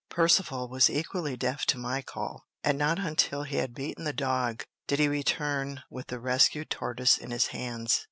Percivale 0.09 0.67
was 0.67 0.89
equally 0.89 1.37
deaf 1.37 1.63
to 1.67 1.77
my 1.77 2.01
call, 2.01 2.47
and 2.63 2.75
not 2.75 2.97
until 2.97 3.43
he 3.43 3.57
had 3.57 3.75
beaten 3.75 4.03
the 4.03 4.11
dog 4.11 4.63
did 4.87 4.97
he 4.97 5.07
return 5.07 5.83
with 5.91 6.07
the 6.07 6.19
rescued 6.19 6.71
tortoise 6.71 7.19
in 7.19 7.29
his 7.29 7.45
hands. 7.49 7.99